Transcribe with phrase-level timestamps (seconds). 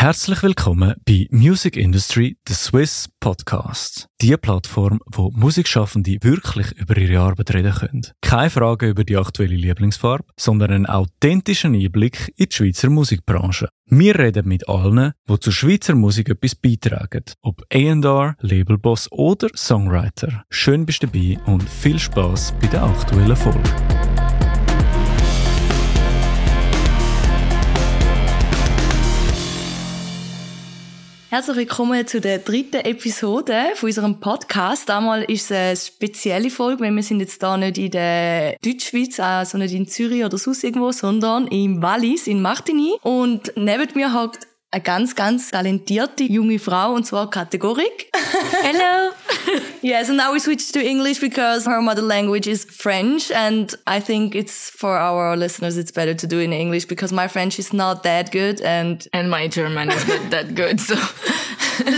[0.00, 4.08] Herzlich willkommen bei Music Industry, the Swiss Podcast.
[4.22, 8.06] Die Plattform, wo Musikschaffende wirklich über ihre Arbeit reden können.
[8.22, 13.68] Keine Frage über die aktuelle Lieblingsfarbe, sondern einen authentischen Einblick in die Schweizer Musikbranche.
[13.90, 17.24] Wir reden mit allen, die zur Schweizer Musik etwas beitragen.
[17.42, 20.44] Ob A&R, Labelboss oder Songwriter.
[20.48, 23.70] Schön bist du dabei und viel Spaß bei der aktuellen Folge.
[31.30, 34.88] Herzlich willkommen zu der dritten Episode von unserem Podcast.
[34.88, 39.20] Damals ist es eine spezielle Folge, weil wir sind jetzt da nicht in der Deutschschweiz,
[39.20, 42.94] also nicht in Zürich oder sonst irgendwo, sondern im Wallis, in Martigny.
[43.02, 48.06] Und neben mir hockt eine ganz, ganz talentierte junge Frau, und zwar KT Gorique.
[48.62, 49.12] Hello.
[49.82, 54.00] yes, and now we switch to English because her mother language is French, and I
[54.00, 57.72] think it's for our listeners, it's better to do in English because my French is
[57.72, 60.80] not that good, and and my German is not that good.
[60.80, 60.96] So.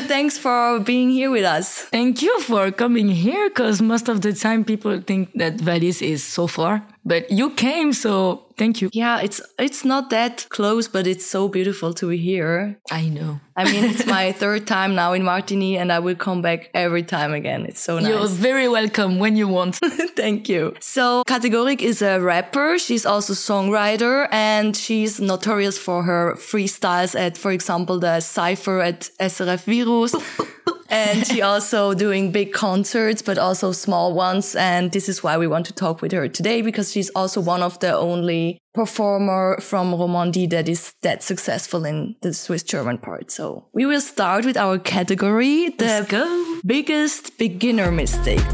[0.07, 1.87] Thanks for being here with us.
[1.91, 6.23] Thank you for coming here because most of the time people think that Valais is
[6.23, 8.89] so far, but you came, so thank you.
[8.93, 12.79] Yeah, it's it's not that close, but it's so beautiful to be here.
[12.91, 13.41] I know.
[13.61, 17.05] I mean, it's my third time now in Martigny, and I will come back every
[17.17, 17.61] time again.
[17.71, 18.09] It's so nice.
[18.09, 19.75] You're very welcome when you want.
[20.23, 20.75] Thank you.
[20.81, 22.79] So, KT Gorique is a rapper.
[22.79, 29.11] She's also songwriter, and she's notorious for her freestyles at, for example, the Cypher at
[29.21, 30.13] SRF Virus.
[30.93, 34.55] and she also doing big concerts, but also small ones.
[34.55, 37.63] And this is why we want to talk with her today because she's also one
[37.63, 43.31] of the only performer from Romandie that is that successful in the Swiss German part.
[43.31, 48.45] So we will start with our category, the biggest beginner mistake.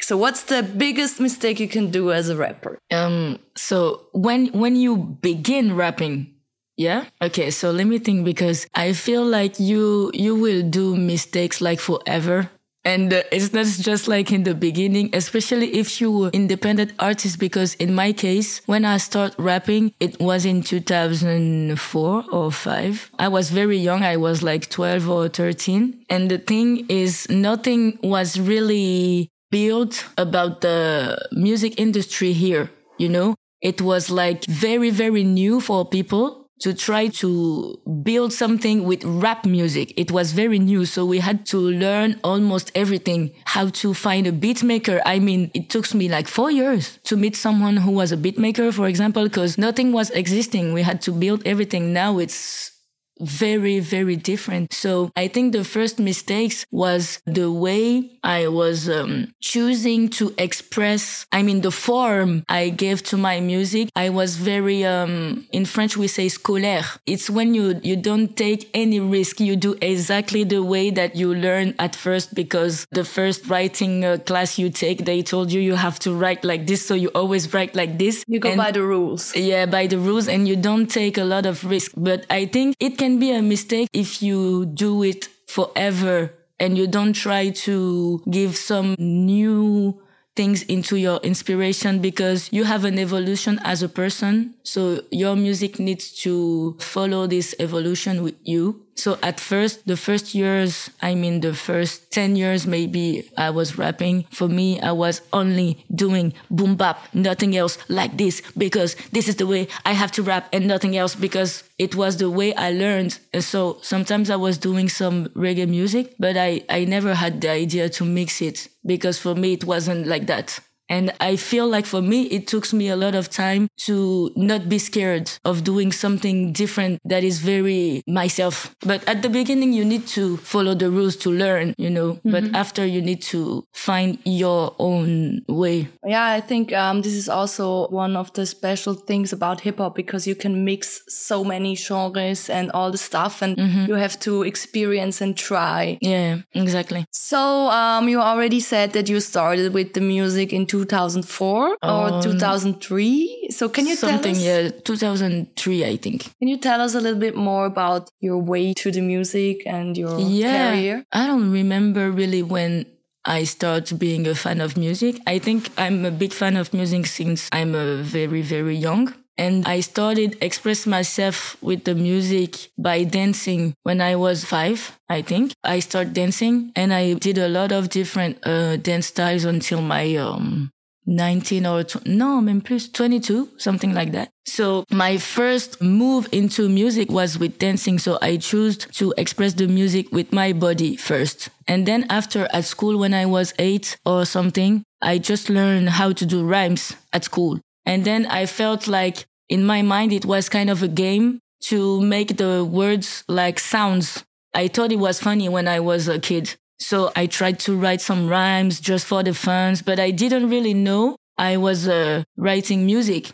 [0.00, 2.76] So what's the biggest mistake you can do as a rapper?
[2.90, 6.32] Um so when when you begin rapping
[6.76, 7.04] yeah.
[7.20, 7.50] Okay.
[7.50, 12.50] So let me think because I feel like you, you will do mistakes like forever.
[12.84, 17.38] And uh, it's not just like in the beginning, especially if you were independent artist,
[17.38, 23.08] because in my case, when I start rapping, it was in 2004 or five.
[23.20, 24.02] I was very young.
[24.02, 26.04] I was like 12 or 13.
[26.10, 32.68] And the thing is nothing was really built about the music industry here.
[32.98, 38.84] You know, it was like very, very new for people to try to build something
[38.84, 39.92] with rap music.
[39.96, 40.84] It was very new.
[40.84, 45.00] So we had to learn almost everything, how to find a beat maker.
[45.04, 48.38] I mean, it took me like four years to meet someone who was a beat
[48.38, 50.72] maker, for example, because nothing was existing.
[50.72, 51.92] We had to build everything.
[51.92, 52.71] Now it's
[53.20, 54.72] very, very different.
[54.72, 61.26] So I think the first mistakes was the way I was um, choosing to express,
[61.32, 63.90] I mean, the form I gave to my music.
[63.96, 66.98] I was very, um, in French, we say scolaire.
[67.06, 69.40] It's when you, you don't take any risk.
[69.40, 74.18] You do exactly the way that you learn at first because the first writing uh,
[74.18, 76.84] class you take, they told you you have to write like this.
[76.86, 78.24] So you always write like this.
[78.26, 79.34] You go and, by the rules.
[79.34, 81.92] Yeah, by the rules and you don't take a lot of risk.
[81.96, 86.86] But I think it can be a mistake if you do it forever and you
[86.86, 90.00] don't try to give some new
[90.36, 94.54] things into your inspiration because you have an evolution as a person.
[94.62, 98.86] So your music needs to follow this evolution with you.
[98.94, 103.78] So at first, the first years, I mean, the first 10 years, maybe I was
[103.78, 104.24] rapping.
[104.30, 109.36] For me, I was only doing boom bap, nothing else like this because this is
[109.36, 112.70] the way I have to rap and nothing else because it was the way I
[112.70, 113.18] learned.
[113.32, 117.50] And so sometimes I was doing some reggae music, but I, I never had the
[117.50, 120.60] idea to mix it because for me, it wasn't like that.
[120.92, 124.68] And I feel like for me, it took me a lot of time to not
[124.68, 128.76] be scared of doing something different that is very myself.
[128.80, 132.30] But at the beginning, you need to follow the rules to learn, you know, mm-hmm.
[132.30, 135.88] but after you need to find your own way.
[136.04, 139.94] Yeah, I think um, this is also one of the special things about hip hop
[139.94, 143.86] because you can mix so many genres and all the stuff and mm-hmm.
[143.86, 145.96] you have to experience and try.
[146.02, 147.06] Yeah, exactly.
[147.12, 147.38] So
[147.70, 153.48] um, you already said that you started with the music in 2004 um, or 2003.
[153.50, 154.34] So can you something?
[154.34, 156.32] Tell us, yeah, 2003, I think.
[156.38, 159.96] Can you tell us a little bit more about your way to the music and
[159.96, 161.04] your yeah, career?
[161.12, 162.86] I don't remember really when
[163.24, 165.20] I start being a fan of music.
[165.26, 169.14] I think I'm a big fan of music since I'm a very, very young.
[169.38, 175.22] And I started express myself with the music by dancing when I was five, I
[175.22, 175.52] think.
[175.64, 180.16] I started dancing and I did a lot of different uh, dance styles until my
[180.16, 180.70] um,
[181.06, 184.28] 19 or tw- no, même plus 22, something like that.
[184.44, 187.98] So my first move into music was with dancing.
[187.98, 191.48] So I chose to express the music with my body first.
[191.66, 196.12] And then after at school, when I was eight or something, I just learned how
[196.12, 197.60] to do rhymes at school.
[197.84, 202.00] And then I felt like in my mind, it was kind of a game to
[202.00, 204.24] make the words like sounds.
[204.54, 206.56] I thought it was funny when I was a kid.
[206.78, 210.74] So I tried to write some rhymes just for the fans, but I didn't really
[210.74, 213.32] know I was uh, writing music.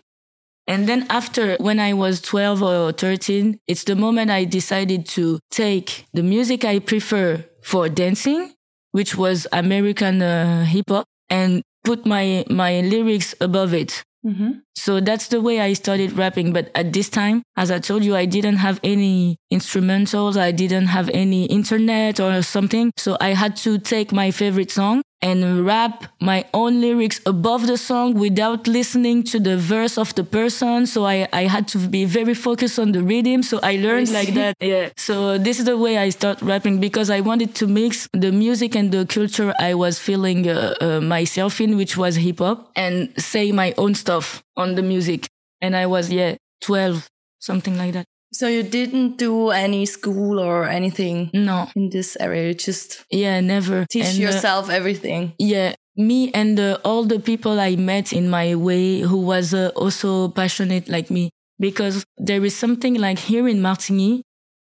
[0.67, 5.41] And then after, when I was 12 or 13, it's the moment I decided to
[5.51, 8.53] take the music I prefer for dancing,
[8.93, 14.05] which was American uh, hip hop, and put my, my lyrics above it.
[14.27, 14.51] Mm-hmm.
[14.75, 16.53] So that's the way I started rapping.
[16.53, 20.37] But at this time, as I told you, I didn't have any instrumentals.
[20.37, 22.93] I didn't have any internet or something.
[22.97, 27.77] So I had to take my favorite song and rap my own lyrics above the
[27.77, 30.87] song without listening to the verse of the person.
[30.87, 33.43] So I, I had to be very focused on the rhythm.
[33.43, 34.57] So I learned like that.
[34.61, 34.91] Yeah.
[34.97, 38.77] So this is the way I start rapping because I wanted to mix the music
[38.77, 43.13] and the culture I was feeling uh, uh, myself in, which was hip hop and
[43.21, 45.27] say my own stuff on the music.
[45.61, 47.09] And I was, yeah, 12,
[47.41, 48.07] something like that.
[48.33, 51.31] So you didn't do any school or anything?
[51.33, 51.69] No.
[51.75, 55.33] In this area, you just yeah, never teach and, uh, yourself uh, everything.
[55.39, 59.71] Yeah, me and uh, all the people I met in my way who was uh,
[59.75, 61.31] also passionate like me.
[61.59, 64.23] Because there is something like here in Martigny,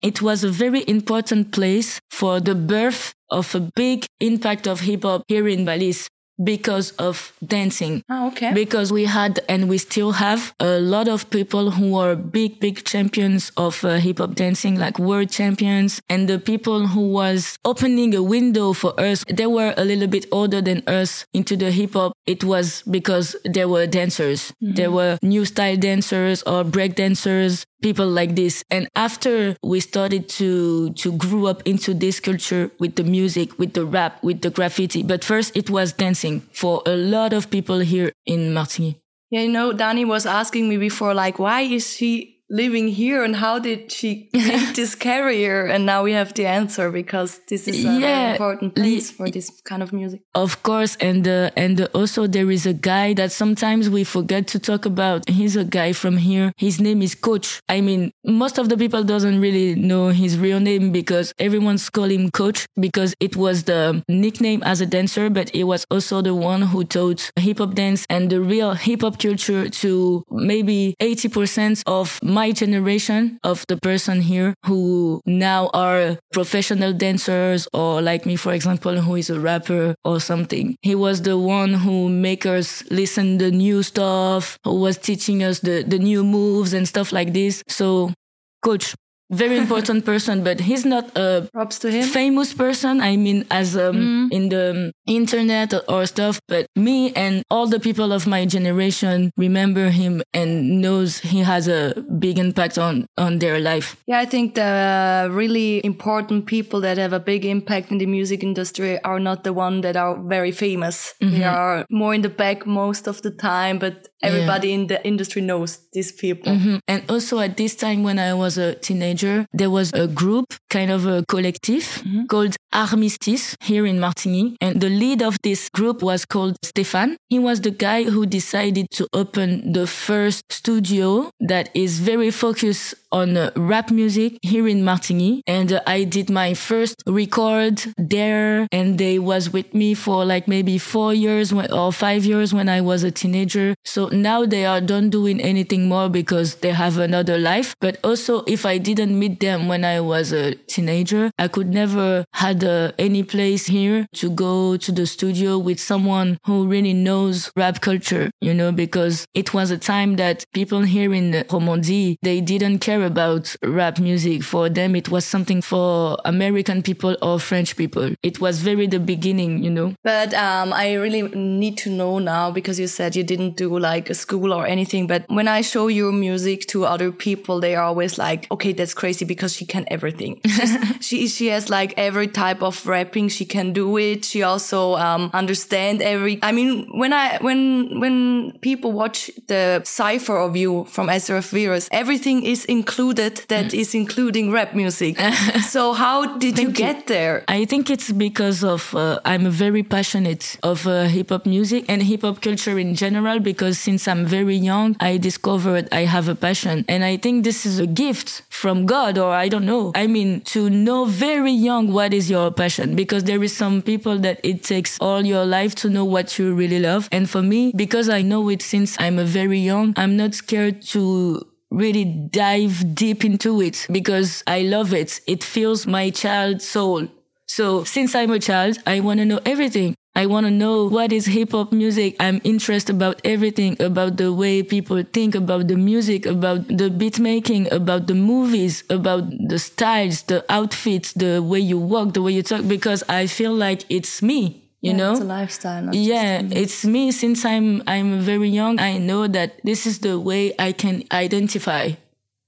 [0.01, 5.03] it was a very important place for the birth of a big impact of hip
[5.03, 6.07] hop here in Balis
[6.43, 8.03] because of dancing.
[8.09, 8.53] Oh, okay.
[8.53, 12.83] Because we had and we still have a lot of people who are big, big
[12.85, 16.01] champions of uh, hip hop dancing, like world champions.
[16.09, 20.25] And the people who was opening a window for us, they were a little bit
[20.31, 22.13] older than us into the hip hop.
[22.25, 24.51] It was because they were dancers.
[24.63, 24.75] Mm-hmm.
[24.75, 28.63] There were new style dancers or break dancers people like this.
[28.69, 33.73] And after we started to, to grow up into this culture with the music, with
[33.73, 37.79] the rap, with the graffiti, but first it was dancing for a lot of people
[37.79, 38.95] here in Martigny.
[39.29, 43.35] Yeah, you know, Danny was asking me before, like, why is she living here and
[43.35, 45.65] how did she create this career?
[45.65, 49.61] And now we have the answer because this is a yeah, important place for this
[49.61, 50.21] kind of music.
[50.35, 54.59] Of course and uh, and also there is a guy that sometimes we forget to
[54.59, 55.29] talk about.
[55.29, 56.53] He's a guy from here.
[56.57, 57.61] His name is coach.
[57.67, 62.05] I mean most of the people doesn't really know his real name because everyone's call
[62.05, 66.33] him coach because it was the nickname as a dancer but he was also the
[66.33, 71.83] one who taught hip hop dance and the real hip hop culture to maybe 80%
[71.85, 78.35] of my generation of the person here who now are professional dancers or like me,
[78.35, 80.75] for example, who is a rapper or something.
[80.83, 85.61] He was the one who make us listen the new stuff, who was teaching us
[85.61, 87.63] the, the new moves and stuff like this.
[87.67, 88.13] So
[88.61, 88.93] coach,
[89.29, 93.01] very important person, but he's not a props to him famous person.
[93.01, 94.31] I mean, as um, mm.
[94.31, 99.89] in the internet or stuff, but me and all the people of my generation remember
[99.89, 103.97] him and knows he has a big impact on on their life.
[104.07, 108.43] Yeah, I think the really important people that have a big impact in the music
[108.43, 111.13] industry are not the one that are very famous.
[111.21, 111.37] Mm-hmm.
[111.37, 114.75] They are more in the back most of the time, but everybody yeah.
[114.75, 116.53] in the industry knows these people.
[116.53, 116.77] Mm-hmm.
[116.87, 119.16] And also at this time when I was a teenager,
[119.53, 122.25] there was a group, kind of a collective mm-hmm.
[122.25, 124.55] called Armistice here in Martigny.
[124.61, 127.17] And the lead of this group was called Stéphane.
[127.29, 132.95] He was the guy who decided to open the first studio that is very focused
[133.11, 135.41] on uh, rap music here in Martigny.
[135.47, 140.47] And uh, I did my first record there and they was with me for like
[140.47, 143.75] maybe four years or five years when I was a teenager.
[143.85, 147.75] So now they are done doing anything more because they have another life.
[147.79, 152.25] But also if I didn't meet them when I was a teenager, I could never
[152.33, 157.51] had uh, any place here to go to the studio with someone who really knows
[157.55, 162.41] rap culture, you know, because it was a time that people here in Romandie, they
[162.41, 164.43] didn't care about rap music.
[164.43, 168.13] For them, it was something for American people or French people.
[168.23, 169.93] It was very the beginning, you know.
[170.03, 174.09] But um, I really need to know now because you said you didn't do like
[174.09, 175.07] a school or anything.
[175.07, 178.93] But when I show your music to other people, they are always like, okay, that's
[178.93, 180.39] crazy because she can everything.
[180.99, 183.29] she she has like every type of rapping.
[183.29, 184.25] She can do it.
[184.25, 186.39] She also um, understand every.
[186.41, 191.89] I mean, when I when when people watch the cipher of you from SRF Virus,
[191.91, 193.43] everything is included.
[193.47, 195.19] That is including rap music.
[195.69, 197.43] so how did you get there?
[197.47, 202.03] I think it's because of uh, I'm very passionate of uh, hip hop music and
[202.03, 203.39] hip hop culture in general.
[203.39, 207.65] Because since I'm very young, I discovered I have a passion, and I think this
[207.65, 209.91] is a gift from God, or I don't know.
[209.95, 214.17] I mean, to know very young what is your passion, because there is some people
[214.19, 217.09] that it takes all your life to know what you really love.
[217.11, 220.81] And for me, because I know it since I'm a very young, I'm not scared
[220.93, 225.19] to really dive deep into it because I love it.
[225.27, 227.07] It fills my child soul.
[227.47, 229.95] So since I'm a child, I want to know everything.
[230.17, 232.15] I want to know what is hip hop music.
[232.19, 237.19] I'm interested about everything, about the way people think about the music, about the beat
[237.19, 242.31] making, about the movies, about the styles, the outfits, the way you walk, the way
[242.33, 244.63] you talk, because I feel like it's me.
[244.81, 245.95] You Yeah, know, it's a lifestyle.
[245.95, 248.79] yeah, it's me since I'm I'm very young.
[248.79, 251.91] I know that this is the way I can identify.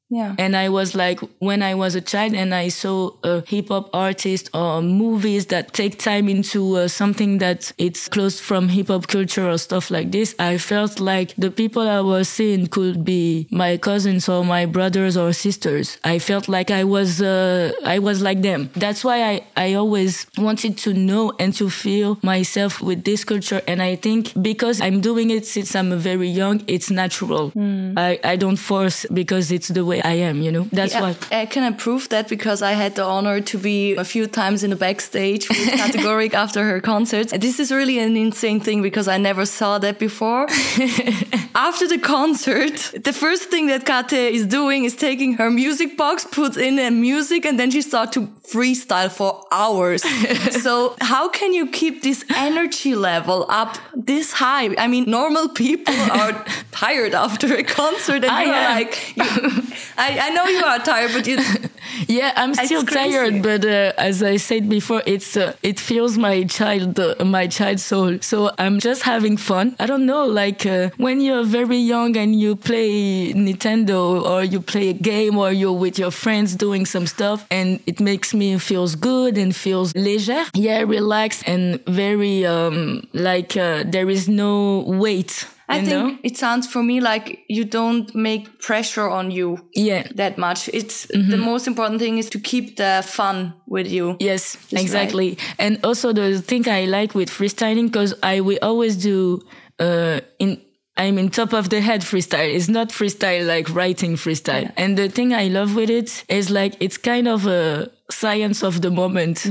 [0.10, 0.34] Yeah.
[0.40, 3.92] And I was like, when I was a child and I saw a hip hop
[3.94, 9.08] artist or movies that take time into uh, something that it's close from hip hop
[9.08, 13.48] culture or stuff like this, I felt like the people I was seeing could be
[13.52, 16.00] my cousins or my brothers or sisters.
[16.04, 18.72] I felt like I was, uh, I was like them.
[18.76, 23.62] That's why I, I always wanted to know and to feel myself with this culture.
[23.68, 27.54] And I think because I'm doing it since I'm very young, it's natural.
[27.96, 30.68] I, I don't force because it's the way I am, you know?
[30.72, 31.28] That's Yeah, what.
[31.32, 34.70] I can approve that because I had the honor to be a few times in
[34.70, 37.34] the backstage with KT Gorique after her concerts.
[37.34, 40.48] And this is really an insane thing because I never saw that before.
[41.56, 46.26] after the concert, the first thing that Kate is doing is taking her music box,
[46.26, 50.02] puts in a music, and then she starts to freestyle for hours.
[50.64, 54.76] so how can you keep this energy level up this high?
[54.78, 58.76] I mean, normal people are tired after a concert and I you're am.
[58.78, 59.62] like, you,
[60.00, 61.38] I, I know you are tired, but you,
[62.08, 66.44] Yeah, I'm still tired, but uh, as I said before, it's uh, it feels my
[66.44, 68.20] child, uh, my child soul.
[68.22, 69.76] So I'm just having fun.
[69.80, 74.62] I don't know, like uh, when you're very young and you play Nintendo or you
[74.62, 78.58] play a game or you're with your friends doing some stuff, and it makes me
[78.58, 80.50] feels good and feels léger.
[80.54, 85.48] Yeah, relaxed and very um like uh, there is no weight.
[85.70, 86.18] I think know?
[86.24, 90.04] it sounds for me like you don't make pressure on you Yeah.
[90.16, 90.70] that much.
[90.74, 91.32] It's Mm-hmm.
[91.32, 94.16] the most important thing is to keep the fun with you.
[94.20, 94.82] Yes, right.
[94.82, 95.38] exactly.
[95.58, 99.42] And also the thing I like with freestyling because I we always do
[99.80, 100.58] uh in
[100.98, 102.54] I'm in top of the head freestyle.
[102.56, 104.70] It's not freestyle like writing freestyle.
[104.76, 108.82] And the thing I love with it is like it's kind of a science of
[108.82, 109.46] the moment.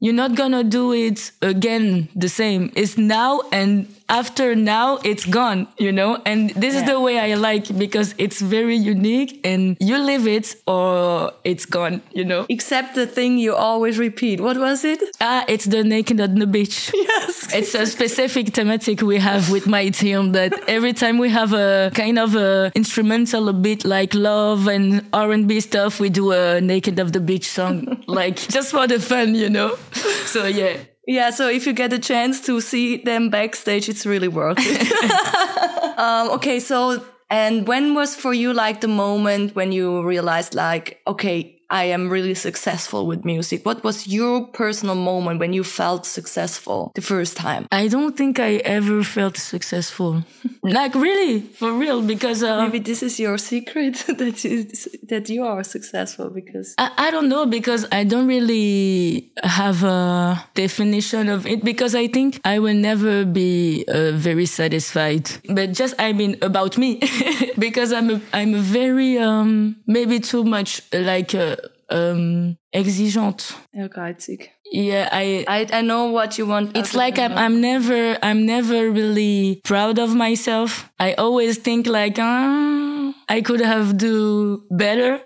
[0.00, 2.70] You're not gonna do it again the same.
[2.74, 6.20] It's now and after now it's gone, you know?
[6.24, 10.54] And this is the way I like because it's very unique and you live it
[10.66, 12.46] or it's gone, you know?
[12.48, 14.40] Except the thing you always repeat.
[14.40, 15.02] What was it?
[15.20, 16.92] Ah, it's the naked on the beach.
[17.16, 17.54] Yes.
[17.54, 21.90] It's a specific thematic we have with my team that every time we have a
[21.94, 26.98] kind of a instrumental, a bit like love and R&B stuff, we do a naked
[26.98, 29.76] of the beach song, like just for the fun, you know?
[30.26, 30.78] So yeah.
[31.06, 35.98] Yeah, so if you get a chance to see them backstage, it's really worth it.
[35.98, 37.00] um, okay, so
[37.30, 42.08] and when was for you like the moment when you realized like, okay, I am
[42.08, 43.66] really successful with music?
[43.66, 47.66] What was your personal moment when you felt successful the first time?
[47.72, 50.24] I don't think I ever felt successful.
[50.62, 54.64] like really, for real, because uh, Maybe this is your secret that you,
[55.08, 60.44] that you are successful because I, I don't know because I don't really have a
[60.54, 65.30] definition of it because I think I will never be uh, very satisfied.
[65.48, 67.00] But just I mean about me
[67.58, 71.56] because I'm a, I'm a very um maybe too much like uh,
[71.90, 73.54] um exigeante.
[73.72, 74.50] ehrgeizig.
[74.72, 76.76] Yeah, I I, I know what you want.
[76.76, 80.90] it's like I'm, I'm never I'm never really proud of myself.
[80.98, 85.20] I always think like ah, I could have do better.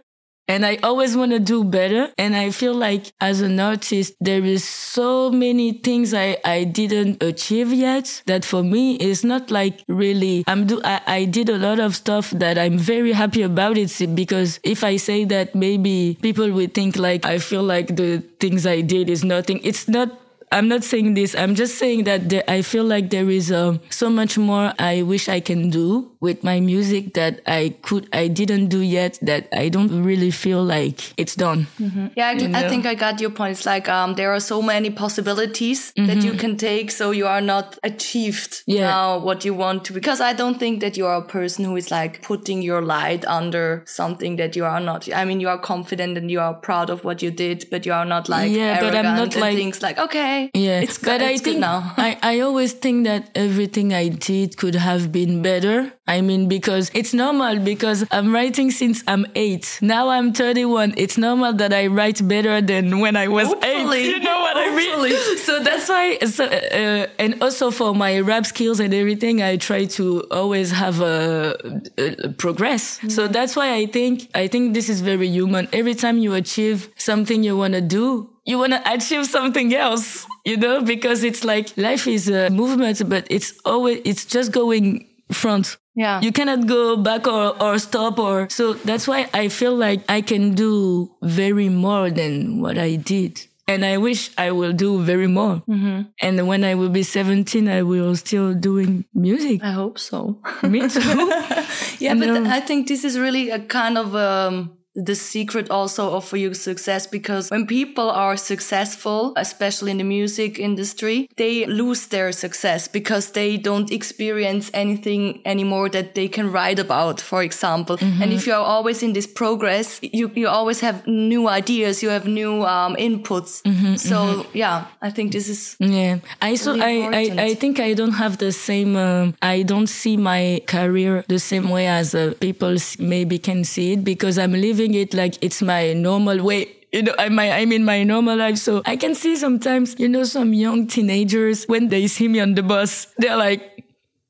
[0.50, 2.08] And I always want to do better.
[2.18, 7.22] And I feel like as an artist, there is so many things I, I didn't
[7.22, 11.56] achieve yet that for me it's not like really, I'm do, I, I did a
[11.56, 16.18] lot of stuff that I'm very happy about it because if I say that maybe
[16.20, 19.60] people will think like I feel like the things I did is nothing.
[19.62, 20.19] It's not
[20.52, 21.36] I'm not saying this.
[21.36, 25.02] I'm just saying that there, I feel like there is uh, so much more I
[25.02, 29.48] wish I can do with my music that I could, I didn't do yet that
[29.52, 31.68] I don't really feel like it's done.
[31.78, 32.08] Mm-hmm.
[32.16, 33.52] Yeah, I, I, think I got your point.
[33.52, 36.06] It's like, um, there are so many possibilities mm-hmm.
[36.08, 36.90] that you can take.
[36.90, 38.88] So you are not achieved yeah.
[38.88, 41.76] now what you want to, because I don't think that you are a person who
[41.76, 45.10] is like putting your light under something that you are not.
[45.14, 47.92] I mean, you are confident and you are proud of what you did, but you
[47.92, 51.40] are not like, yeah, but I'm not like, things like, okay, yeah, it's, but it's
[51.40, 51.94] I think now.
[51.96, 55.92] I, I always think that everything I did could have been better.
[56.06, 59.78] I mean, because it's normal because I'm writing since I'm eight.
[59.80, 60.94] Now I'm 31.
[60.96, 63.98] It's normal that I write better than when I was Hopefully.
[63.98, 64.10] eight.
[64.16, 65.10] You know what Hopefully.
[65.10, 65.38] I mean?
[65.50, 69.84] So that's why, so, uh, and also for my rap skills and everything, I try
[69.98, 71.56] to always have a,
[71.96, 72.98] a progress.
[72.98, 73.08] Mm-hmm.
[73.10, 75.68] So that's why I think, I think this is very human.
[75.72, 80.26] Every time you achieve something you want to do, you want to achieve something else,
[80.44, 85.06] you know, because it's like life is a movement, but it's always, it's just going
[85.32, 85.76] front.
[85.94, 86.20] Yeah.
[86.20, 90.20] You cannot go back or, or stop or, so that's why I feel like I
[90.20, 93.46] can do very more than what I did.
[93.68, 95.62] And I wish I will do very more.
[95.68, 96.02] Mm-hmm.
[96.20, 99.62] And when I will be 17, I will still doing music.
[99.62, 100.40] I hope so.
[100.64, 101.00] Me too.
[102.00, 106.32] yeah, but I think this is really a kind of, um, the secret also of
[106.32, 112.32] your success because when people are successful, especially in the music industry, they lose their
[112.32, 117.96] success because they don't experience anything anymore that they can write about, for example.
[117.98, 118.22] Mm-hmm.
[118.22, 122.08] And if you are always in this progress, you, you always have new ideas, you
[122.08, 123.62] have new um, inputs.
[123.62, 124.58] Mm-hmm, so mm-hmm.
[124.58, 126.18] yeah, I think this is yeah.
[126.42, 128.96] I so really I, I I think I don't have the same.
[128.96, 133.92] Um, I don't see my career the same way as uh, people maybe can see
[133.92, 137.84] it because I'm living it like it's my normal way you know, I'm, I'm in
[137.84, 138.58] my normal life.
[138.58, 142.54] So I can see sometimes, you know, some young teenagers, when they see me on
[142.54, 143.84] the bus, they're like,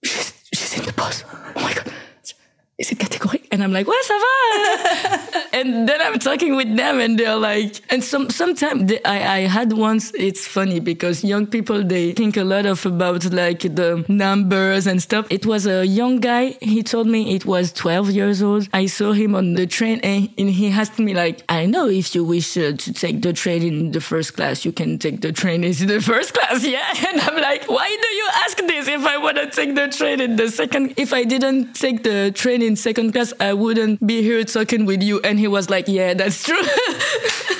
[0.04, 1.24] she's, she's in the bus.
[1.56, 1.90] Oh my God.
[2.78, 3.39] Is it KT Gorique?
[3.52, 4.14] And I'm like, what, ça
[5.52, 9.72] and then I'm talking with them and they're like, and some, sometimes I, I had
[9.72, 14.86] once, it's funny because young people, they think a lot of about like the numbers
[14.86, 15.26] and stuff.
[15.30, 16.58] It was a young guy.
[16.60, 18.68] He told me it was 12 years old.
[18.72, 22.14] I saw him on the train and, and he asked me like, I know if
[22.14, 25.32] you wish uh, to take the train in the first class, you can take the
[25.32, 26.64] train in the first class.
[26.70, 26.94] Yeah.
[27.08, 30.20] And I'm like, why do you ask this if I want to take the train
[30.20, 34.22] in the second, if I didn't take the train in second class, I wouldn't be
[34.22, 35.20] here talking with you.
[35.20, 36.60] And he was like, yeah, that's true.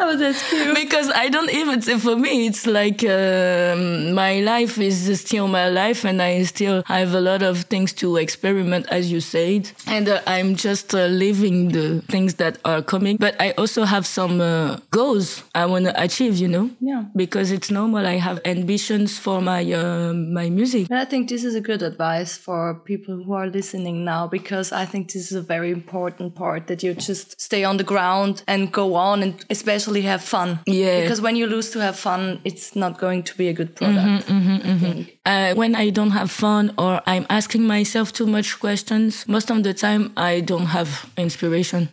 [0.10, 0.74] Oh, that's cute.
[0.74, 6.04] because I don't even, for me, it's like um, my life is still my life
[6.04, 9.70] and I still have a lot of things to experiment, as you said.
[9.86, 13.18] And uh, I'm just uh, living the things that are coming.
[13.18, 16.70] But I also have some uh, goals I want to achieve, you know?
[16.80, 17.04] Yeah.
[17.14, 18.06] Because it's normal.
[18.06, 20.88] I have ambitions for my, uh, my music.
[20.88, 24.72] And I think this is a good advice for people who are listening now because
[24.72, 28.42] I think this is a very important part that you just stay on the ground
[28.48, 30.60] and go on and especially have fun.
[30.66, 31.00] Yeah.
[31.02, 34.26] Because when you lose to have fun, it's not going to be a good product.
[34.28, 35.02] Mm-hmm, mm-hmm, mm-hmm.
[35.26, 39.62] Uh, when I don't have fun or I'm asking myself too much questions, most of
[39.62, 41.88] the time I don't have inspiration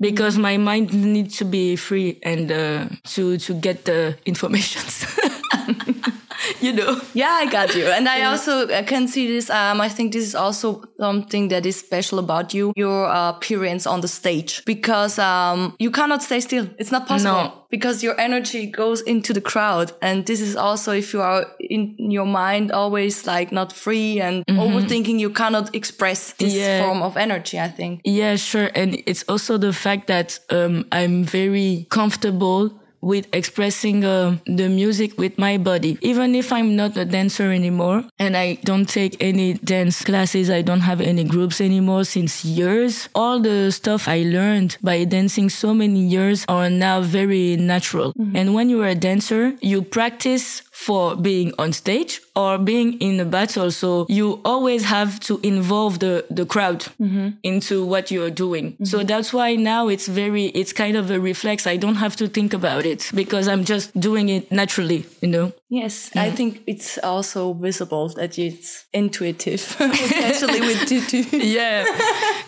[0.00, 5.04] because my mind needs to be free and uh, to to get the informations.
[6.64, 7.00] you know.
[7.14, 7.86] Yeah, I got you.
[7.86, 9.50] And I also I can see this.
[9.50, 13.86] Um, I think this is also something that is special about you, your uh, appearance
[13.86, 16.66] on the stage, because um, you cannot stay still.
[16.78, 17.32] It's not possible.
[17.32, 17.60] No.
[17.70, 19.90] Because your energy goes into the crowd.
[20.00, 24.44] And this is also if you are in your mind always like not free and
[24.46, 26.84] overthinking, you cannot express this Yeah.
[26.84, 28.00] form of energy, I think.
[28.04, 28.70] Yeah, sure.
[28.76, 32.70] And it's also the fact that um, I'm very comfortable
[33.04, 35.98] with expressing uh, the music with my body.
[36.00, 40.62] Even if I'm not a dancer anymore and I don't take any dance classes, I
[40.62, 43.08] don't have any groups anymore since years.
[43.14, 48.12] All the stuff I learned by dancing so many years are now very natural.
[48.34, 53.24] And when you're a dancer, you practice for being on stage or being in a
[53.24, 53.70] battle.
[53.70, 56.84] So you always have to involve the, the crowd
[57.44, 58.76] into what you're doing.
[58.82, 61.66] So that's why now it's very, it's kind of a reflex.
[61.68, 65.52] I don't have to think about it because I'm just doing it naturally, you know?
[65.70, 71.22] Yes, I think it's also visible that it's intuitive, especially with Tutu.
[71.38, 71.84] Yeah.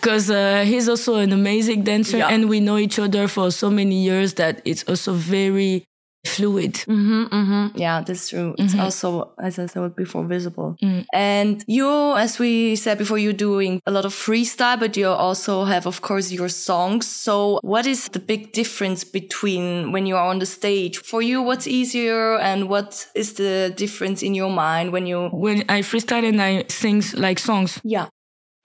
[0.01, 2.27] Cause uh, he's also an amazing dancer Yeah.
[2.27, 5.85] and we know each other for so many years that it's also very
[6.27, 6.73] fluid.
[6.75, 7.77] Mm-hmm, mm-hmm.
[7.77, 8.55] Yeah, that's true.
[8.57, 8.81] It's Mm-hmm.
[8.81, 10.75] also, as I said before, visible.
[10.83, 11.05] Mm.
[11.13, 15.63] And you, as we said before, you're doing a lot of freestyle, but you also
[15.63, 17.07] have, of course, your songs.
[17.07, 20.97] So what is the big difference between when you are on the stage?
[20.97, 25.63] For you, what's easier and what is the difference in your mind when you, When
[25.69, 28.07] I freestyle and I sing like songs, yeah.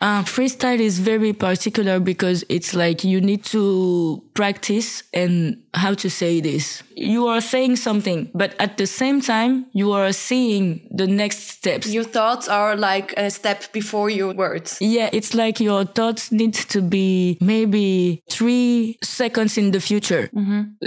[0.03, 6.11] Uh, freestyle is very particular because it's like you need to practice and how to
[6.11, 6.83] say this.
[6.97, 11.87] You are saying something, but at the same time, you are seeing the next steps.
[11.95, 14.79] Your thoughts are like a step before your words.
[14.81, 20.29] yeah, it's like your thoughts need to be maybe three seconds in the future.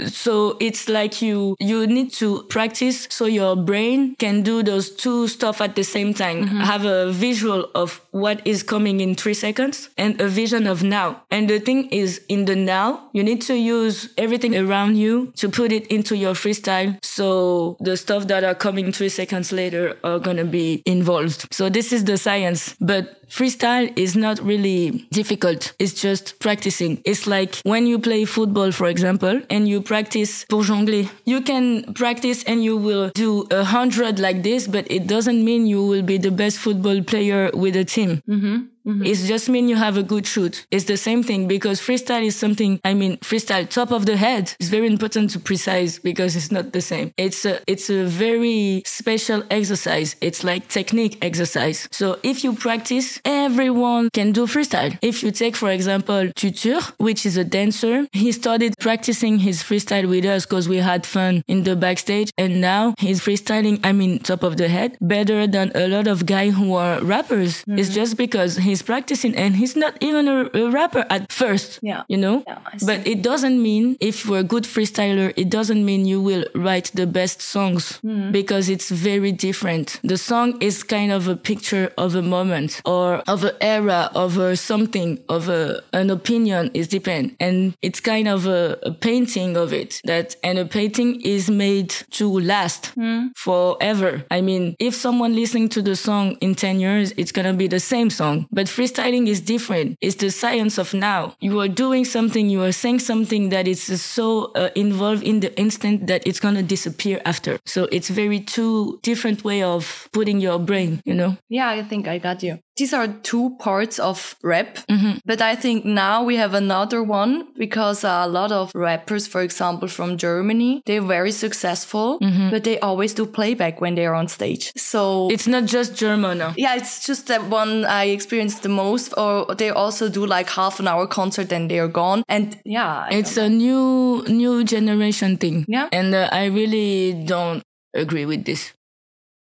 [0.08, 5.26] So it's like you, you need to practice so your brain can do those two
[5.28, 6.46] stuff at the same time.
[6.46, 11.22] Have a visual of what is coming in three seconds and a vision of now.
[11.30, 15.48] And the thing is in the now, you need to use everything around you to
[15.48, 16.98] put it into your freestyle.
[17.04, 21.52] So the stuff that are coming three seconds later are going to be involved.
[21.52, 25.72] So this is the science, but freestyle is not really difficult.
[25.78, 27.00] It's just practicing.
[27.04, 31.10] It's like when you play football, for example, and you practice pour jongler.
[31.24, 35.66] You can practice and you will do a hundred like this, but it doesn't mean
[35.66, 38.22] you will be the best football player with a team.
[38.28, 38.56] Mm-hmm.
[38.86, 39.04] Mm-hmm.
[39.04, 40.64] It's just mean you have a good shoot.
[40.70, 44.54] It's the same thing because freestyle is something, I mean, freestyle top of the head
[44.60, 47.12] is very important to precise because it's not the same.
[47.16, 50.14] It's a, it's a very special exercise.
[50.20, 51.88] It's like technique exercise.
[51.90, 54.96] So if you practice, everyone can do freestyle.
[55.02, 60.08] If you take, for example, Tutur, which is a dancer, he started practicing his freestyle
[60.08, 62.30] with us because we had fun in the backstage.
[62.38, 66.26] And now he's freestyling, I mean, top of the head better than a lot of
[66.26, 67.64] guys who are rappers.
[67.66, 67.94] It's mm-hmm.
[67.94, 71.78] just because he's practicing and he's not even a, a rapper at first.
[71.82, 72.02] Yeah.
[72.08, 72.44] You know?
[72.46, 76.44] Yeah, but it doesn't mean if you're a good freestyler, it doesn't mean you will
[76.54, 78.32] write the best songs mm-hmm.
[78.32, 80.00] because it's very different.
[80.02, 84.38] The song is kind of a picture of a moment or of an era of
[84.38, 87.36] a something of a, an opinion is depend.
[87.40, 91.90] And it's kind of a, a painting of it that, and a painting is made
[92.12, 92.92] to last
[93.36, 94.24] forever.
[94.30, 97.68] I mean, if someone listening to the song in 10 years, it's going to be
[97.68, 98.46] the same song.
[98.50, 99.96] But freestyling is different.
[100.00, 101.34] It's the science of now.
[101.40, 105.56] You are doing something, you are saying something that is so uh, involved in the
[105.58, 107.58] instant that it's going to disappear after.
[107.64, 111.36] So it's very two different way of putting your brain, you know?
[111.48, 112.58] Yeah, I think I got you.
[112.76, 115.18] These are two parts of rap, Mm-hmm.
[115.24, 119.88] but I think now we have another one because a lot of rappers, for example,
[119.88, 122.50] from Germany, they're very successful, Mm-hmm.
[122.50, 124.72] but they always do playback when they are on stage.
[124.76, 126.38] So It's not just German.
[126.38, 126.52] no.
[126.56, 130.78] yeah, it's just that one I experienced the most, or they also do like half
[130.80, 132.22] an hour concert and they're gone.
[132.28, 135.64] And yeah, I It's a new, new generation thing.
[135.68, 135.88] Yeah.
[135.92, 137.62] And uh, I really don't
[137.94, 138.72] agree with this.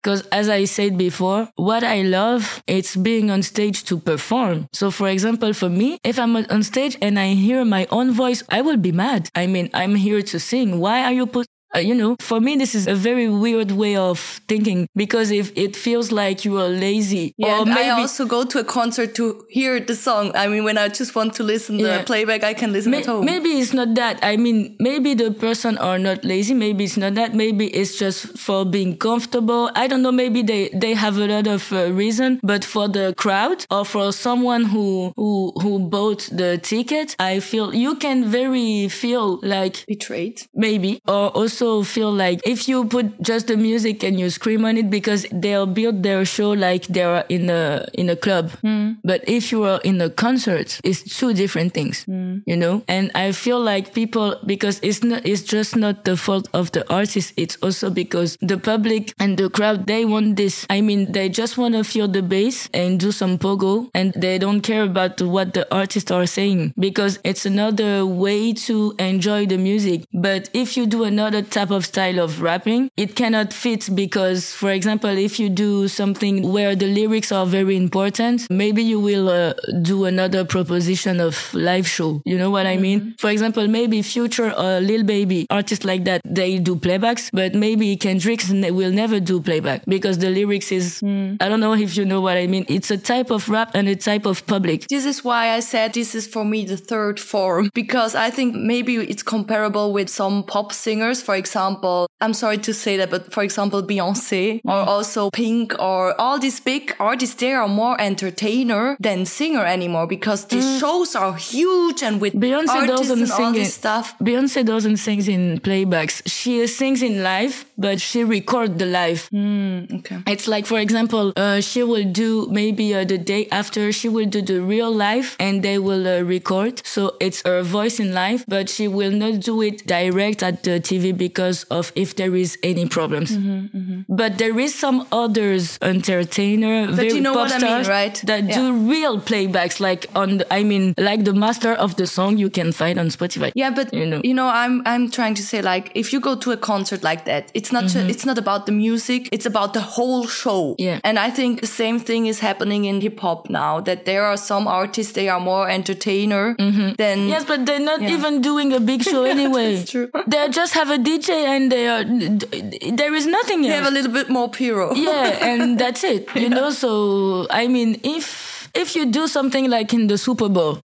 [0.05, 4.67] Because as I said before, what I love, it's being on stage to perform.
[4.71, 8.43] So for example, for me, if I'm on stage and I hear my own voice,
[8.47, 9.29] I will be mad.
[9.33, 10.79] I mean, I'm here to sing.
[10.79, 13.95] Why are you put, uh, you know, for me, this is a very weird way
[13.95, 18.25] of thinking because if it feels like you are lazy Yeah, or maybe I also
[18.25, 20.31] go to a concert to hear the song.
[20.35, 21.97] I mean, when I just want to listen Yeah.
[21.97, 23.25] the playback, I can listen May- at home.
[23.25, 24.15] Maybe it's not that.
[24.31, 26.53] I mean, maybe the person are not lazy.
[26.53, 27.33] Maybe it's not that.
[27.43, 29.63] Maybe it's just for being comfortable.
[29.75, 30.11] I don't know.
[30.23, 34.11] Maybe they, they have a lot of uh, reason, but for the crowd or for
[34.11, 40.37] someone who, who, who bought the ticket, I feel you can very feel like Betrayed.
[40.53, 44.77] maybe or also feel like if you put just the music and you scream on
[44.77, 48.51] it because they'll build their show like they're in a in a club.
[48.61, 48.93] Hmm.
[49.03, 52.39] But if you are in a concert it's two different things hmm.
[52.45, 52.83] you know?
[52.87, 56.83] And i feel like people because it's not it's just not the fault of the
[56.91, 60.65] artist it's also because the public and the crowd they want this.
[60.69, 64.37] I mean they just want to feel the bass and do some pogo and they
[64.37, 69.57] don't care about what the artists are saying because it's another way to enjoy the
[69.57, 70.05] music.
[70.13, 72.81] But if you do another type of style of rapping.
[72.97, 77.75] It cannot fit because for example if you do something where the lyrics are very
[77.85, 82.21] important maybe you will uh, do another proposition of live show.
[82.25, 82.99] You know what i mean?
[82.99, 83.21] Mm-hmm.
[83.23, 87.95] For example maybe future or lil baby artists like that they do playbacks but maybe
[87.95, 88.41] kendrick
[88.79, 91.37] will never do playback because the lyrics is mm.
[91.41, 92.65] i don't know if you know what i mean.
[92.67, 94.87] It's a type of rap and a type of public.
[94.87, 98.55] This is why I said this is for me the third form because I think
[98.55, 101.21] maybe it's comparable with some pop singers.
[101.21, 105.75] For for example, I'm sorry to say that, but for example, Beyonce or also Pink
[105.79, 111.13] or all these big artists, they are more entertainer than singer anymore because the shows
[111.15, 112.41] are huge and with Mm.
[112.43, 113.71] Beyonce artists doesn't and all sing this it.
[113.71, 114.15] stuff.
[114.19, 116.21] Beyonce doesn't sing in playbacks.
[116.25, 119.27] She sings in live, but she record the live.
[119.33, 120.19] Okay.
[120.27, 124.25] It's like, for example, uh, she will do maybe uh, the day after she will
[124.29, 126.81] do the real live and they will uh, record.
[126.85, 130.79] So it's her voice in live, but she will not do it direct at the
[130.79, 133.29] TV because of if there is any problems.
[133.31, 138.15] Mm-hmm, But there is some others entertainer, very you know pop what I mean, right?
[138.29, 138.55] that Yeah.
[138.59, 138.63] do
[138.95, 142.71] real playbacks, like on, the, I mean, like the master of the song you can
[142.71, 143.51] find on Spotify.
[143.55, 144.49] Yeah, but You know, you know.
[144.65, 147.71] I'm I'm trying to say like if you go to a concert like that, it's
[147.75, 150.61] not ju- it's not about the music, it's about the whole show.
[150.75, 150.87] Mm-hmm.
[150.87, 150.99] Yeah.
[151.07, 154.37] And I think the same thing is happening in hip hop now that there are
[154.51, 157.29] some artists they are more entertainer than Mm-hmm.
[157.33, 159.83] Yes, but they're not even doing a big show anyway.
[159.93, 160.07] True.
[160.31, 160.99] They just have a
[161.29, 162.03] And they are.
[162.03, 164.93] There is nothing they have a little bit more pyro.
[164.95, 166.27] yeah, and that's it.
[166.35, 170.79] You know, so I mean, if if you do something like in the Super Bowl,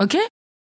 [0.00, 0.26] okay,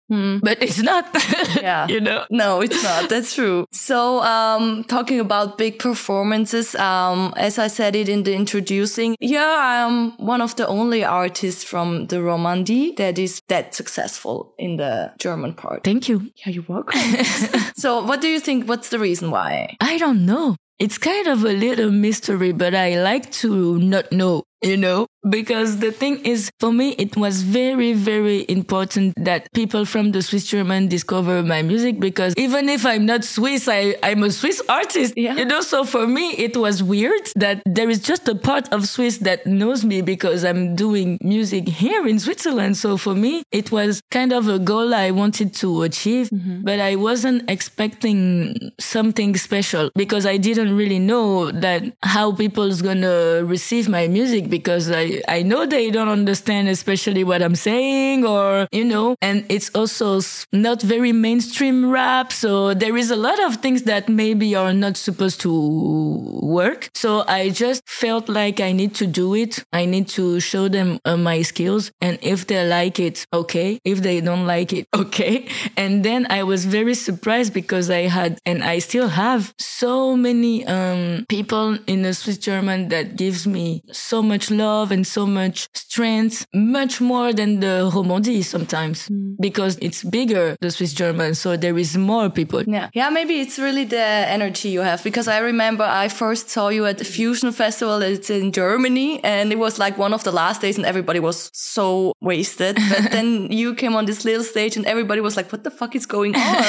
[0.10, 1.06] but it's not.
[1.62, 1.88] Yeah.
[1.88, 2.26] you know.
[2.30, 3.10] No, it's not.
[3.10, 3.66] That's true.
[3.72, 9.86] So, um, talking about big performances, um, as I said it in the introducing, yeah,
[9.86, 15.12] I'm one of the only artists from the Romandie that is that successful in the
[15.18, 15.84] German part.
[15.84, 16.32] Thank you.
[16.46, 17.00] Yeah, you're welcome.
[17.76, 18.68] so, what do you think?
[18.68, 19.76] What's the reason why?
[19.82, 20.56] I don't know.
[20.80, 25.78] It's kind of a little mystery, but I like to not know, you know, because
[25.80, 30.46] the thing is, for me, it was very, very important that people from the Swiss
[30.46, 35.14] German discover my music because even if I'm not Swiss, I, I'm a Swiss artist,
[35.18, 35.36] Yeah.
[35.36, 38.88] you know, so for me, it was weird that there is just a part of
[38.88, 42.78] Swiss that knows me because I'm doing music here in Switzerland.
[42.78, 46.62] So for me, it was kind of a goal I wanted to achieve, mm-hmm.
[46.64, 53.44] but I wasn't expecting something special because I didn't really know that how people's gonna
[53.46, 58.68] receive my music because I, I know they don't understand especially what I'm saying or,
[58.72, 62.32] you know, and it's also not very mainstream rap.
[62.32, 66.90] So there is a lot of things that maybe are not supposed to work.
[66.94, 69.64] So I just felt like I need to do it.
[69.72, 71.92] I need to show them uh, my skills.
[72.02, 73.80] And if they like it, okay.
[73.84, 75.48] If they don't like it, okay.
[75.78, 80.66] And then I was very surprised because I had, and I still have so many,
[80.66, 85.68] um, people in the Swiss German that gives me so much love and so much
[85.74, 89.34] strength, much more than the Romandie sometimes hmm.
[89.40, 91.36] because it's bigger, the Swiss German.
[91.36, 92.64] So there is more people.
[92.64, 92.90] Yeah.
[92.94, 96.86] Yeah, maybe it's really the energy you have because I remember I first saw you
[96.86, 98.02] at the Fusion Festival.
[98.02, 101.50] It's in Germany and it was like one of the last days and everybody was
[101.54, 102.78] so wasted.
[102.90, 105.96] But then you came on this little stage and everybody was like, what the fuck
[105.96, 106.64] is going on?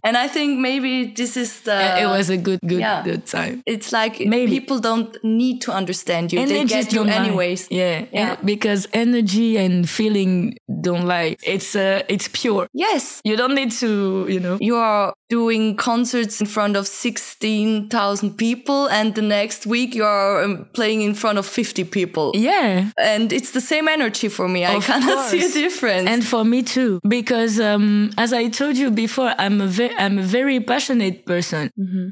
[0.04, 2.00] and I think maybe this is the.
[2.02, 3.02] it was a good, good, yeah.
[3.02, 3.62] good time.
[3.66, 4.60] It's like Maybe.
[4.60, 6.44] people don't need to understand you.
[6.46, 7.09] they get you don't lie.
[7.12, 7.68] Anyways.
[7.70, 8.06] Yeah, Yeah.
[8.12, 11.36] yeah, because energy and feeling don't lie.
[11.42, 12.66] It's uh, it's pure.
[12.72, 13.20] Yes.
[13.24, 14.58] You don't need to, you know.
[14.60, 20.42] You are doing concerts in front of 16,000 people and the next week you are
[20.42, 22.32] um, playing in front of 50 people.
[22.34, 24.64] Yeah, And it's the same energy for me.
[24.64, 26.08] I Of cannot see a difference.
[26.10, 30.18] and for me too, because um, as I told you before, I'm a very I'm
[30.18, 31.70] a very passionate person.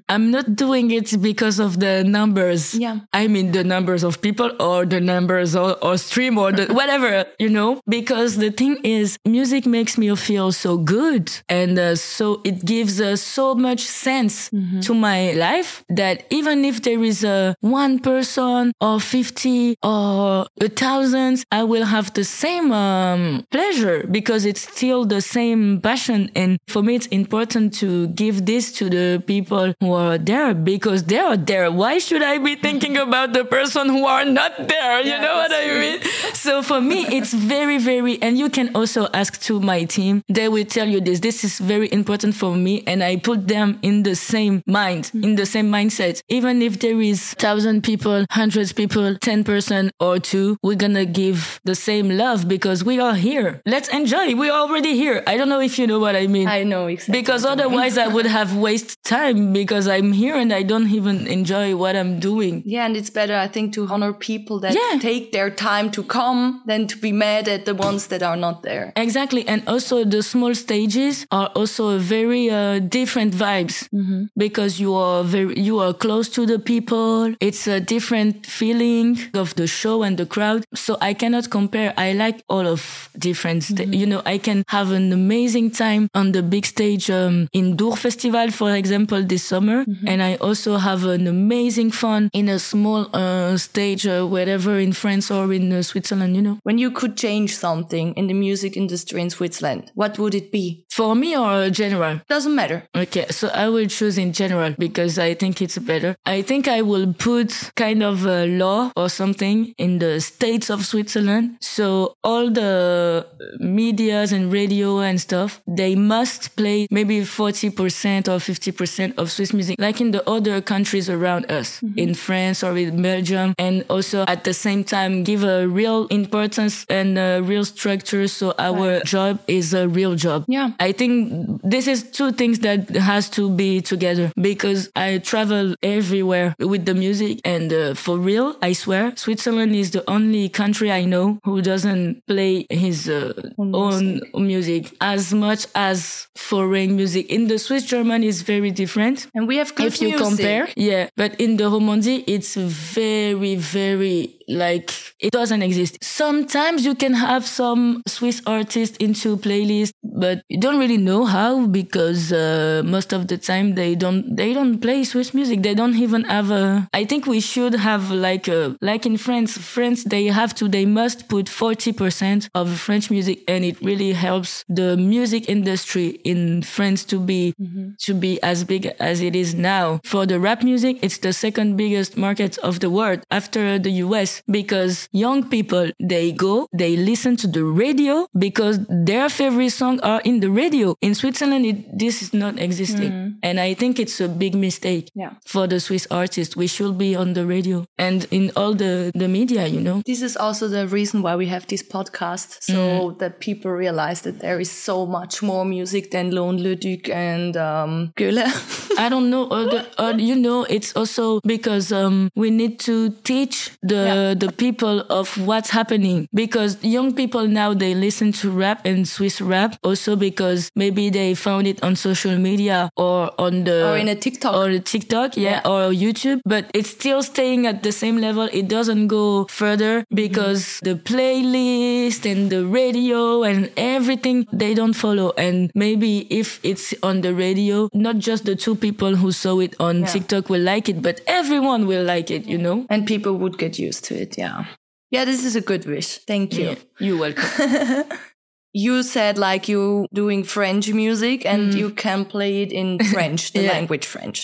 [0.08, 2.74] I'm not doing it because of the numbers.
[2.74, 3.00] Yeah.
[3.12, 7.26] I mean the numbers of people or the numbers or, or stream or the whatever,
[7.38, 7.80] you know.
[7.88, 13.00] Because the thing is, music makes me feel so good, and uh, so it gives
[13.00, 14.50] uh, so much sense
[14.82, 20.68] to my life that even if there is a one person or fifty or a
[20.68, 26.30] thousand, I will have the same um, pleasure because it's still the same passion.
[26.34, 31.04] And for me, it's important to give this to the people who are there because
[31.04, 31.70] they are there.
[31.70, 35.00] Why should I be thinking about the person who are not there?
[35.00, 36.00] You know what I mean?
[36.34, 40.22] So for me, it's very, very, and you can also ask to my team.
[40.28, 41.20] They will tell you this.
[41.20, 42.82] This is very important for me.
[42.86, 46.22] And I put them in the same mind, in the same mindset.
[46.28, 51.06] Even if there is thousand people, hundreds people, 10 person or two, we're going to
[51.06, 53.60] give the same love because we are here.
[53.66, 54.34] Let's enjoy.
[54.34, 55.22] We're already here.
[55.26, 56.48] I don't know if you know what I mean.
[56.48, 57.20] I know exactly.
[57.20, 57.66] because what you mean.
[57.66, 61.96] otherwise I would have wasted time because I'm here and I don't even enjoy what
[61.96, 62.62] I'm doing.
[62.64, 64.98] Yeah, and it's better, I think, to honor people that Yeah.
[65.00, 68.62] take their time to come than to be mad at the ones that are not
[68.62, 68.92] there.
[68.96, 69.46] Exactly.
[69.46, 73.88] And also the small stages are also a very uh, different vibes
[74.36, 77.34] because you are very, you are close to the people.
[77.40, 80.64] It's a different feeling of the show and the crowd.
[80.74, 81.92] So I cannot compare.
[81.96, 86.32] I like all of different, sta- you know, I can have an amazing time on
[86.32, 89.84] the big stage, um, in Dour Festival, for example, this summer.
[90.06, 94.92] And I also have an amazing fun in a small, uh, stage, uh, wherever in
[94.92, 96.58] France or in uh, Switzerland, you know.
[96.62, 100.84] When you could change something in the music industry in Switzerland, what would it be?
[100.98, 102.20] For me or uh, general?
[102.28, 102.82] Doesn't matter.
[102.92, 106.16] Okay, so I will choose in general because I think it's better.
[106.26, 110.84] I think I will put kind of a law or something in the states of
[110.84, 111.58] Switzerland.
[111.60, 113.28] So all the
[113.60, 119.76] medias and radio and stuff, they must play maybe 40% or 50% of Swiss music,
[119.78, 121.96] like in the other countries around us, mm-hmm.
[121.96, 123.54] in France or in Belgium.
[123.56, 128.26] And also at the same time, give a real importance and a real structure.
[128.26, 130.44] So our job is a real job.
[130.48, 130.72] Yeah.
[130.87, 136.54] I think this is two things that has to be together because I travel everywhere
[136.58, 141.04] with the music and uh, for real, I swear, Switzerland is the only country I
[141.04, 144.92] know who doesn't play his uh, own music.
[145.00, 147.30] as much as foreign music.
[147.30, 149.26] In the Swiss German is very different.
[149.34, 154.34] And we have good if you compare yeah but in the romandie it's very very
[154.48, 155.98] like it doesn't exist.
[156.02, 161.66] Sometimes you can have some swiss artists into playlist but you don't really know how
[161.66, 165.62] because uh, most of the time they don't they don't play swiss music.
[165.62, 169.56] They don't even have a i think we should have like a like in france
[169.56, 174.64] france they have to they must put 40% of french music and it really helps
[174.68, 177.54] the music industry in france to be
[177.98, 180.00] to be as big as it is now.
[180.04, 184.42] For the rap music it's the second biggest market of the world after the us
[184.50, 190.20] because young people they go they listen to the radio because their favorite songs are
[190.22, 190.67] in the radio
[191.00, 195.30] in switzerland it, this is not existing and i think it's a big mistake Yeah.
[195.46, 199.28] for the swiss artists we should be on the radio and in all the the
[199.28, 203.18] media you know This is also the reason why we have this podcast, so Mm.
[203.18, 207.56] that people realize that there is so much more music than Lo & Leduc and
[207.56, 208.46] um, Gölä.
[209.04, 213.10] I don't know, or, the, or you know, it's also because um, we need to
[213.24, 214.34] teach the Yeah.
[214.38, 219.40] the people of what's happening because young people now they listen to rap and Swiss
[219.40, 224.08] rap also because maybe they found it on social media or on the Or in
[224.08, 224.54] a TikTok.
[224.54, 225.70] or a TikTok, yeah, Yeah.
[225.72, 228.48] or YouTube, but it's still staying at the same level.
[228.52, 230.84] It doesn't go further because mm-hmm.
[230.88, 235.32] the playlist and the radio and everything they don't follow.
[235.36, 239.74] And maybe if it's on the radio, not just the two people who saw it
[239.80, 240.06] on Yeah.
[240.06, 242.86] TikTok will like it, but everyone will like it, you know?
[242.90, 244.64] and people would get used to it, yeah.
[245.10, 246.18] Yeah, this is a good wish.
[246.26, 246.64] Thank you.
[246.66, 248.04] Yeah, you're welcome.
[248.86, 253.58] You said like you doing French music and you can play it in French, the
[253.58, 253.64] Mm.
[253.64, 253.72] Yeah.
[253.78, 254.38] language French.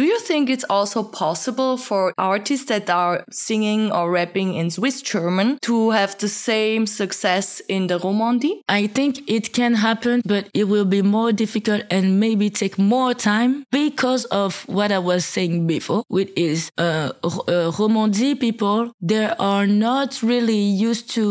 [0.00, 2.02] Do you think it's also possible for
[2.34, 7.82] artists that are singing or rapping in Swiss German to have the same success in
[7.90, 8.56] the Romandie?
[8.80, 13.12] I think it can happen, but it will be more difficult and maybe take more
[13.32, 19.26] time because of what I was saying before, which is uh, uh, Romandie people, they
[19.38, 21.24] are not really used to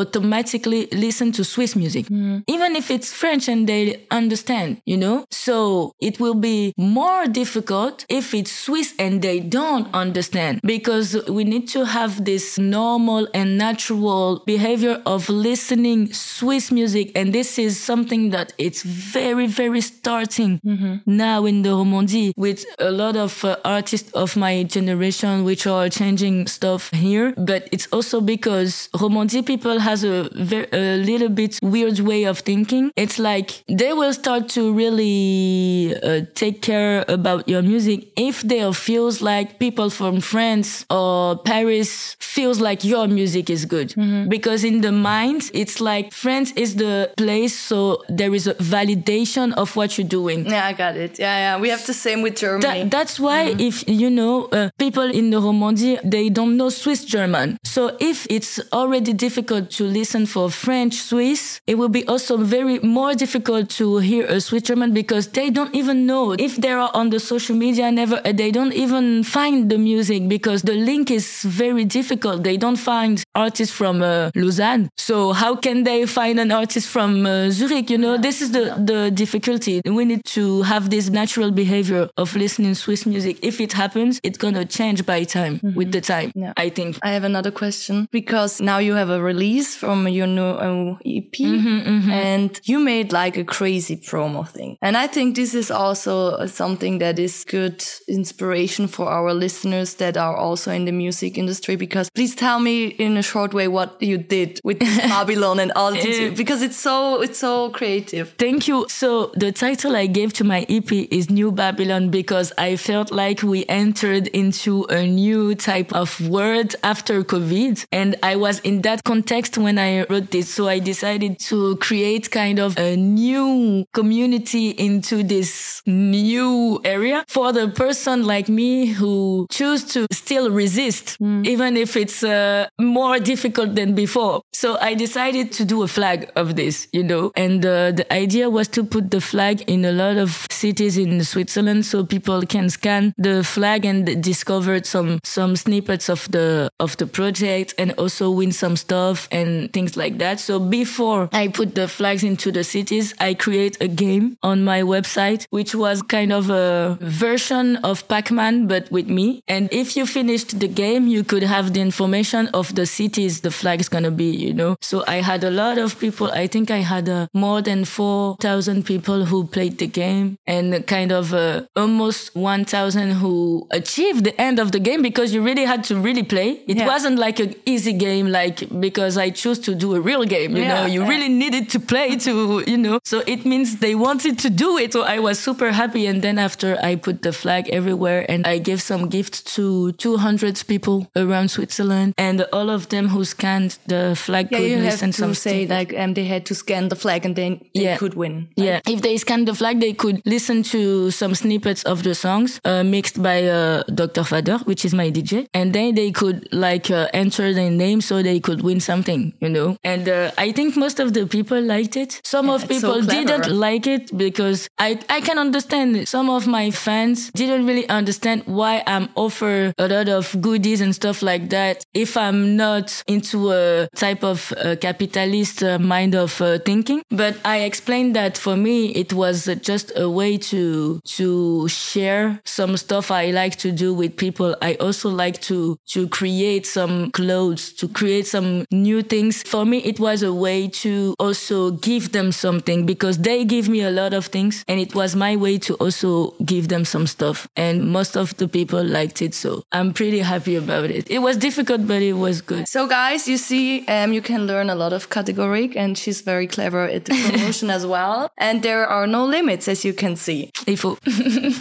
[0.00, 2.06] automatically listen to Swiss music,
[2.46, 5.24] even if it's French and they understand, you know?
[5.30, 11.44] So it will be more difficult if it's Swiss and they don't understand because we
[11.44, 17.12] need to have this normal and natural behavior of listening Swiss music.
[17.14, 20.60] And this is something that it's very, very starting
[21.06, 25.88] now in the Romandie with a lot of uh, artists of my generation, which are
[25.88, 27.34] changing stuff here.
[27.36, 32.38] But it's also because Romandie people has a, very, a little bit weird way of
[32.38, 32.92] thinking.
[32.96, 38.60] It's like they will start to really uh, take care about your music if they
[38.72, 43.94] feels like people from France or Paris feels like your music is good.
[44.28, 49.52] Because in the mind, it's like France is the place, so there is a validation
[49.54, 50.46] of what you're doing.
[50.46, 51.18] Yeah, I got it.
[51.18, 51.60] Yeah, yeah.
[51.60, 52.82] We have the same with Germany.
[52.82, 57.04] That, that's why if you know uh, people in the Romandie they don't know Swiss
[57.04, 57.56] German.
[57.64, 62.78] So if it's already difficult to listen for French Swiss, it will be also very
[62.80, 66.90] more difficult to hear a Swiss German because they don't even know if they are
[66.94, 67.90] on the social media.
[67.90, 72.42] Never uh, they don't even find the music because the link is very difficult.
[72.42, 74.88] They don't find artists from uh, Lausanne.
[74.96, 77.90] So how can they find an artist from uh, Zurich?
[77.90, 79.80] You know, this is the the difficulty.
[79.84, 83.38] We need to have this natural behavior of listening Swiss music.
[83.42, 86.32] If it happens, it's gonna change by time with the time.
[86.34, 86.52] Yeah.
[86.56, 86.98] I think.
[87.02, 91.30] I have another question because now you have a release piece from your new EP
[91.40, 94.76] Mm-hmm, and you made like a crazy promo thing.
[94.82, 100.16] And I think this is also something that is good inspiration for our listeners that
[100.16, 104.00] are also in the music industry because please tell me in a short way what
[104.02, 104.80] you did with
[105.14, 108.34] Babylon and all this because it's so it's so creative.
[108.38, 108.86] Thank you.
[108.88, 113.42] So the title I gave to my EP is New Babylon because I felt like
[113.42, 117.86] we entered into a new type of world after COVID.
[117.92, 120.52] And I was in that context when I wrote this.
[120.52, 127.52] So I decided to create kind of a new community into this new area for
[127.52, 133.74] the person like me who choose to still resist, even if it's uh, more difficult
[133.74, 134.42] than before.
[134.52, 138.50] So I decided to do a flag of this, you know, and uh, the idea
[138.50, 142.68] was to put the flag in a lot of cities in Switzerland so people can
[142.70, 148.30] scan the flag and discover some, some snippets of the, of the project and also
[148.30, 149.39] win some stuff and
[149.72, 150.40] things like that.
[150.40, 154.82] So before I put the flags into the cities, I create a game on my
[154.82, 159.42] website, which was kind of a version of Pac-Man, but with me.
[159.48, 163.50] And if you finished the game, you could have the information of the cities the
[163.50, 164.76] flag is going to be, you know?
[164.80, 166.30] So I had a lot of people.
[166.30, 171.12] I think I had uh, more than 4,000 people who played the game and kind
[171.12, 175.84] of uh, almost 1,000 who achieved the end of the game because you really had
[175.84, 176.62] to really play.
[176.66, 176.86] It Yeah.
[176.86, 180.62] wasn't like an easy game, like because I chose to do a real game, you
[180.62, 181.08] Yeah, know, you yeah.
[181.08, 184.92] really needed to play to, you know, so it means they wanted to do it.
[184.92, 186.06] So I was super happy.
[186.06, 190.62] And then after I put the flag everywhere and I gave some gifts to 200
[190.66, 194.84] people around Switzerland and all of them who scanned the flag Yeah, could you have
[194.92, 197.84] listen to some say like um, they had to scan the flag and then they
[197.84, 197.96] Yeah.
[197.96, 198.48] could win.
[198.56, 202.60] Yeah, if they scanned the flag, they could listen to some snippets of the songs
[202.64, 204.24] uh, mixed by uh, Dr.
[204.24, 208.22] Fader, which is my DJ, and then they could like uh, enter their name so
[208.22, 209.76] they could win something, you know.
[209.84, 212.20] And uh, I think most of the people liked it.
[212.24, 216.46] Some of it's so people didn't like it because I I can understand some of
[216.46, 221.50] my fans didn't really understand why I'm offer a lot of goodies and stuff like
[221.50, 227.02] that if I'm not into a type of uh, capitalist uh, mind of uh, thinking.
[227.10, 232.76] But I explained that for me it was just a way to to share some
[232.76, 234.56] stuff I like to do with people.
[234.62, 239.42] I also like to to create some clothes, to create some new things.
[239.42, 243.82] For me it was a way to also give them something because they give me
[243.82, 247.48] a lot of things and it was my way to also give them some stuff.
[247.56, 249.34] And most of the people liked it.
[249.34, 251.10] So I'm pretty happy about it.
[251.10, 252.68] It was difficult, but it was good.
[252.68, 256.20] So guys, you see, um, you can learn a lot of KT Gorique and she's
[256.22, 258.30] very clever at the promotion as well.
[258.38, 260.50] And there are no limits, as you can see.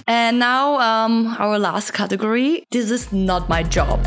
[0.08, 2.66] And now, um, our last category.
[2.72, 4.00] This is not my job.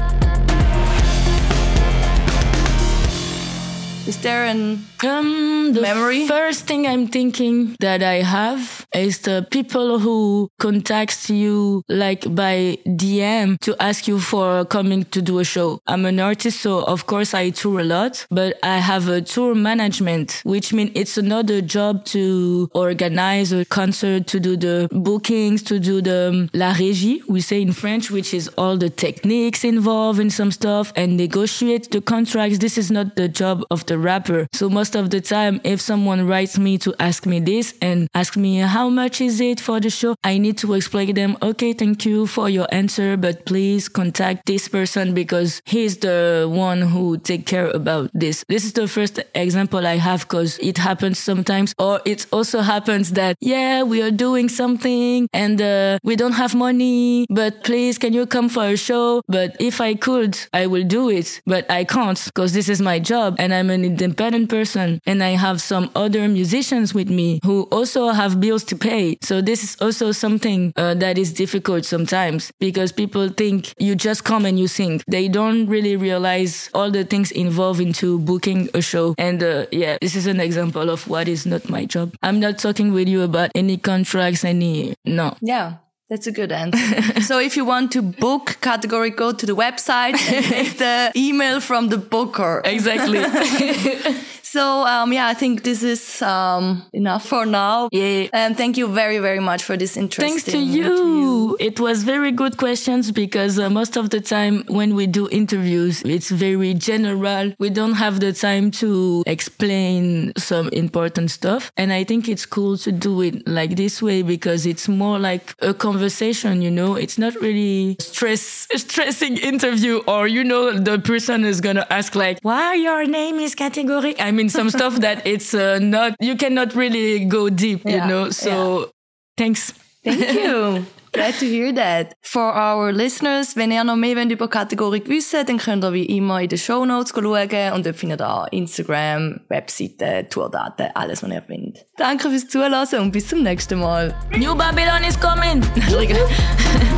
[4.07, 6.29] Is there an Um, the Memory?
[6.29, 12.79] first thing I'm thinking that I have is the people who contact you like by
[12.87, 15.81] DM to ask you for coming to do a show.
[15.89, 19.57] I'm an artist, so of course I tour a lot, but I have a tour
[19.57, 25.81] management, which means it's another job to organize a concert, to do the bookings, to
[25.81, 30.21] do the um, la régie, we say in French, which is all the techniques involved
[30.21, 32.59] in some stuff and negotiate the contracts.
[32.59, 34.47] This is not the job of the rapper.
[34.53, 38.37] So most of the time, if someone writes me to ask me this and ask
[38.37, 42.05] me how much is it for the show, I need to explain them, okay, thank
[42.05, 47.47] you for your answer, but please contact this person because he's the one who take
[47.47, 48.45] care about this.
[48.49, 53.13] This is the first example I have because it happens sometimes or it also happens
[53.13, 58.13] that, yeah, we are doing something and uh, we don't have money, but please, can
[58.13, 59.23] you come for a show?
[59.29, 62.99] But if I could, I will do it, but I can't because this is my
[62.99, 67.63] job and I'm an independent person and I have some other musicians with me who
[67.73, 69.19] also have bills to pay.
[69.23, 74.25] So this is also something uh, that is difficult sometimes because people think you just
[74.25, 75.03] come and you sing.
[75.09, 79.15] They don't really realize all the things involved into booking a show.
[79.19, 82.15] And uh, yeah, this is an example of what is not my job.
[82.23, 85.37] I'm not talking with you about any contracts, any, no.
[85.41, 85.75] Yeah,
[86.13, 87.21] that's a good answer.
[87.29, 91.11] so if you want to book KT Gorique, go to the website and get the
[91.17, 92.61] email from the booker.
[92.67, 93.19] Exactly.
[94.53, 97.89] So um, yeah, I think this is um, enough for now.
[97.91, 98.29] Yeah.
[98.35, 100.29] And thank you very very much for this interesting.
[100.29, 101.57] Thanks to you.
[101.59, 106.03] It was very good questions because uh, most of the time when we do interviews,
[106.03, 107.55] it's very general.
[107.59, 111.73] We don't have the time to explain some important stuff.
[111.79, 115.55] And I think it's cool to do it like this way because it's more like
[115.61, 121.45] a conversation, you know, it's not really stress, stressing interview or, you know, the person
[121.45, 124.21] is going to ask like, why your name is KT Gorique?
[124.21, 128.31] I mean, some stuff that it's uh, not, you cannot really go deep, you know?
[128.31, 128.91] So
[129.37, 129.73] thanks.
[130.05, 130.87] Thank you.
[131.13, 132.15] Glad to hear that.
[132.23, 135.93] For our listeners, wenn ihr noch mehr wollt über KT Gorique wissen dann könnt ihr
[135.93, 141.23] wie immer in den Show Notes schauen und dort findet ihr Instagram, Webseiten, Tourdaten, alles,
[141.23, 141.87] was ihr findet.
[141.99, 144.15] Danke fürs Zuhören und bis zum nächsten Mal.
[144.39, 145.63] New Babylon is coming.